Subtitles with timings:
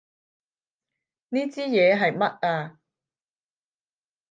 [1.29, 2.79] 呢支嘢係乜啊？